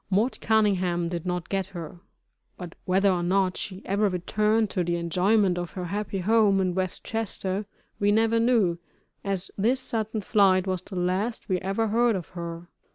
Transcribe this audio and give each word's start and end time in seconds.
"Mort 0.09 0.39
Cunningham" 0.41 1.09
did 1.09 1.27
not 1.27 1.47
get 1.47 1.67
her, 1.67 1.99
but 2.57 2.73
whether 2.85 3.11
or 3.11 3.21
not 3.21 3.55
she 3.55 3.85
ever 3.85 4.09
returned 4.09 4.71
to 4.71 4.83
the 4.83 4.95
enjoyment 4.95 5.59
of 5.59 5.73
her 5.73 5.85
happy 5.85 6.17
home, 6.17 6.59
in 6.59 6.73
West 6.73 7.05
Chester, 7.05 7.67
we 7.99 8.11
never 8.11 8.39
knew, 8.39 8.79
as 9.23 9.51
this 9.59 9.79
sudden 9.79 10.21
flight 10.21 10.65
was 10.65 10.81
the 10.81 10.95
last 10.95 11.47
we 11.49 11.59
ever 11.59 11.89
heard 11.89 12.15
of 12.15 12.29
her. 12.29 12.67